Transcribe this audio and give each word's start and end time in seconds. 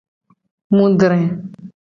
Mu 0.75 0.85
dre. 0.99 1.21